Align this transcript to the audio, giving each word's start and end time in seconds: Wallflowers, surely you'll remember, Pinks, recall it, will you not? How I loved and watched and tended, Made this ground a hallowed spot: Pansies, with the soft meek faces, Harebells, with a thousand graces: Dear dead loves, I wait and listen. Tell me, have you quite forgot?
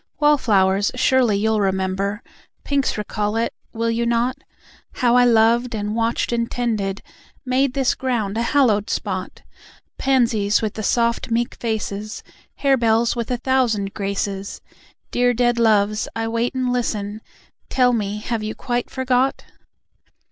Wallflowers, 0.19 0.89
surely 0.95 1.37
you'll 1.37 1.61
remember, 1.61 2.23
Pinks, 2.63 2.97
recall 2.97 3.35
it, 3.35 3.53
will 3.71 3.91
you 3.91 4.03
not? 4.07 4.35
How 4.93 5.15
I 5.15 5.25
loved 5.25 5.75
and 5.75 5.93
watched 5.95 6.31
and 6.31 6.49
tended, 6.49 7.03
Made 7.45 7.75
this 7.75 7.93
ground 7.93 8.35
a 8.35 8.41
hallowed 8.41 8.89
spot: 8.89 9.43
Pansies, 9.99 10.59
with 10.59 10.73
the 10.73 10.81
soft 10.81 11.29
meek 11.29 11.53
faces, 11.53 12.23
Harebells, 12.63 13.15
with 13.15 13.29
a 13.29 13.37
thousand 13.37 13.93
graces: 13.93 14.59
Dear 15.11 15.35
dead 15.35 15.59
loves, 15.59 16.07
I 16.15 16.27
wait 16.27 16.55
and 16.55 16.73
listen. 16.73 17.21
Tell 17.69 17.93
me, 17.93 18.21
have 18.21 18.41
you 18.41 18.55
quite 18.55 18.89
forgot? 18.89 19.43